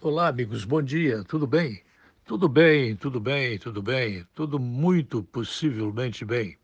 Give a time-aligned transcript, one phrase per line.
[0.00, 1.82] Olá, amigos, bom dia, tudo bem?
[2.24, 6.56] Tudo bem, tudo bem, tudo bem, tudo muito possivelmente bem.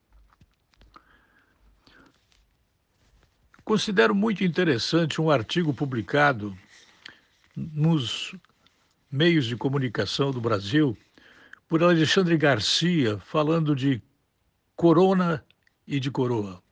[3.64, 6.56] Considero muito interessante um artigo publicado
[7.56, 8.36] nos
[9.10, 10.96] meios de comunicação do Brasil
[11.68, 14.00] por Alexandre Garcia, falando de
[14.76, 15.44] corona
[15.88, 16.62] e de coroa.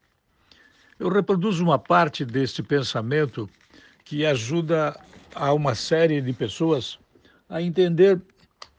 [0.97, 3.51] Eu reproduzo uma parte deste pensamento
[4.05, 4.97] que ajuda
[5.35, 6.99] a uma série de pessoas
[7.49, 8.21] a entender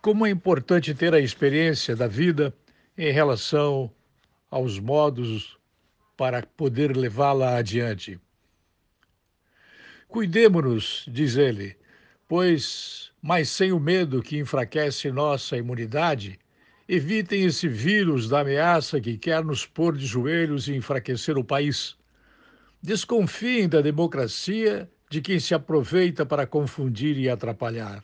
[0.01, 2.53] como é importante ter a experiência da vida
[2.97, 3.91] em relação
[4.49, 5.57] aos modos
[6.17, 8.19] para poder levá-la adiante.
[10.07, 11.75] Cuidemos-nos, diz ele,
[12.27, 16.39] pois, mas sem o medo que enfraquece nossa imunidade,
[16.87, 21.95] evitem esse vírus da ameaça que quer nos pôr de joelhos e enfraquecer o país.
[22.81, 28.03] Desconfiem da democracia de quem se aproveita para confundir e atrapalhar.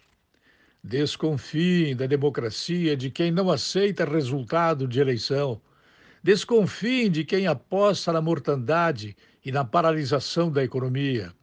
[0.84, 5.60] Desconfiem da democracia de quem não aceita resultado de eleição.
[6.22, 11.34] Desconfiem de quem aposta na mortandade e na paralisação da economia,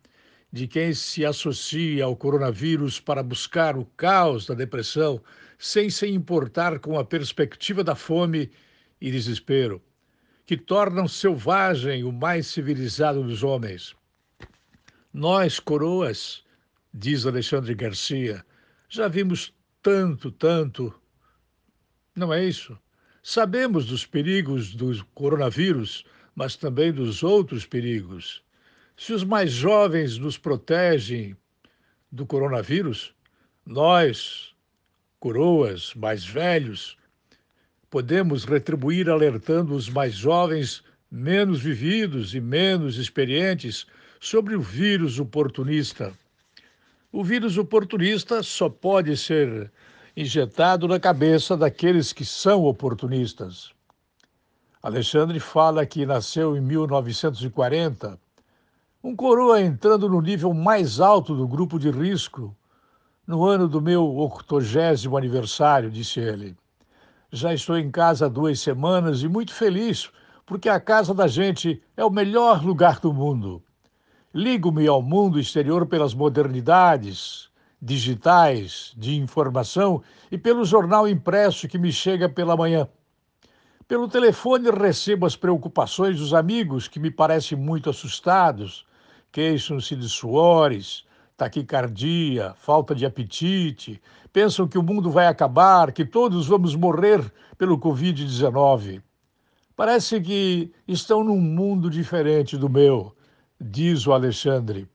[0.53, 5.21] de quem se associa ao coronavírus para buscar o caos da depressão,
[5.59, 8.53] sem se importar com a perspectiva da fome
[9.01, 9.83] e desespero,
[10.47, 13.97] que tornam selvagem o mais civilizado dos homens.
[15.17, 16.45] Nós, coroas,
[16.93, 18.45] diz Alexandre Garcia,
[18.87, 19.51] já vimos
[19.83, 20.95] tanto, tanto.
[22.15, 22.79] Não é isso?
[23.23, 28.43] Sabemos dos perigos do coronavírus, mas também dos outros perigos.
[28.95, 31.35] Se os mais jovens nos protegem
[32.13, 33.15] do coronavírus,
[33.65, 34.55] nós,
[35.19, 36.95] coroas mais velhos,
[37.89, 43.87] podemos retribuir alertando os mais jovens, menos vividos e menos experientes
[44.21, 46.13] sobre o vírus oportunista.
[47.13, 49.71] O vírus oportunista só pode ser
[50.17, 53.73] injetado na cabeça daqueles que são oportunistas.
[54.83, 58.19] Alexandre fala que nasceu em 1940,
[59.03, 62.57] um coroa entrando no nível mais alto do grupo de risco,
[63.27, 66.57] no ano do meu octogésimo aniversário, disse ele.
[67.31, 70.11] Já estou em casa há duas semanas e muito feliz,
[70.45, 73.63] porque a casa da gente é o melhor lugar do mundo.
[74.37, 77.49] Ligo-me ao mundo exterior pelas modernidades
[77.81, 82.87] digitais de informação e pelo jornal impresso que me chega pela manhã.
[83.89, 88.85] Pelo telefone recebo as preocupações dos amigos que me parecem muito assustados,
[89.33, 94.03] queixam-se de suores, taquicardia, falta de apetite,
[94.35, 97.25] pensam que o mundo vai acabar, que todos vamos morrer
[97.57, 99.01] pelo Covid-19.
[99.75, 103.16] Parece que estão num mundo diferente do meu
[103.61, 104.89] diz o Alexandre.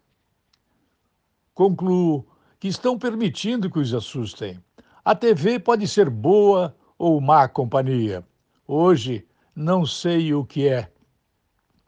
[1.54, 2.26] Concluo
[2.60, 4.64] que estão permitindo que os assustem.
[5.04, 8.24] A TV pode ser boa ou má companhia.
[8.68, 10.92] Hoje não sei o que é,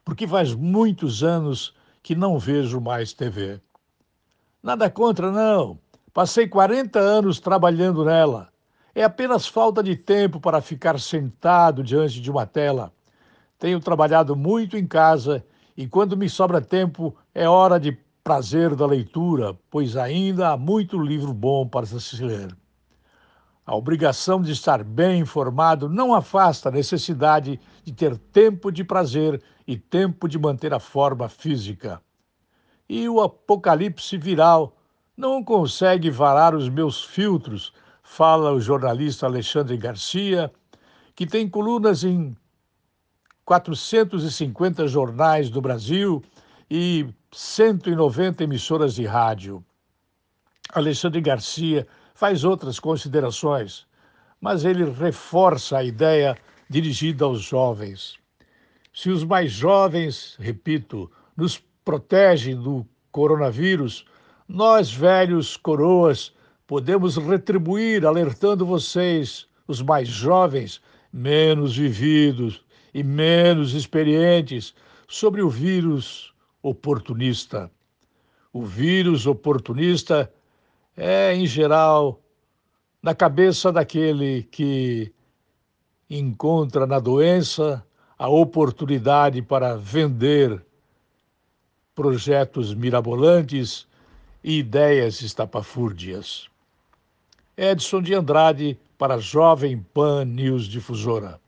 [0.04, 3.62] porque faz muitos anos que não vejo mais TV.
[4.62, 5.80] Nada contra, não.
[6.14, 8.50] Passei 40 anos trabalhando nela.
[8.94, 12.92] É apenas falta de tempo para ficar sentado diante de uma tela.
[13.58, 15.44] Tenho trabalhado muito em casa
[15.76, 20.98] e quando me sobra tempo, é hora de prazer da leitura, pois ainda há muito
[20.98, 22.56] livro bom para se ler.
[23.66, 29.42] A obrigação de estar bem informado não afasta a necessidade de ter tempo de prazer
[29.66, 32.02] e tempo de manter a forma física.
[32.88, 34.76] E o apocalipse viral
[35.16, 40.52] não consegue varar os meus filtros, fala o jornalista Alexandre Garcia,
[41.16, 42.36] que tem colunas em
[43.46, 46.24] 450 jornais do Brasil
[46.70, 49.64] e 190 emissoras de rádio.
[50.74, 53.86] Alexandre Garcia faz outras considerações,
[54.40, 56.38] mas ele reforça a ideia
[56.70, 58.18] dirigida aos jovens.
[58.94, 64.06] Se os mais jovens, repito, nos protegem do coronavírus,
[64.48, 66.34] nós, velhos coroas,
[66.68, 70.82] podemos retribuir alertando vocês, os mais jovens,
[71.12, 72.64] menos vividos,
[72.94, 74.74] e menos experientes
[75.08, 77.72] sobre o vírus oportunista.
[78.52, 80.32] O vírus oportunista
[80.96, 82.22] é, em geral,
[83.02, 85.12] na cabeça daquele que
[86.10, 87.86] encontra na doença
[88.18, 90.64] a oportunidade para vender
[91.96, 93.88] projetos mirabolantes
[94.44, 96.50] e ideias estapafúrdias.
[97.58, 101.40] Edson de Andrade para a Jovem Pan News Difusora.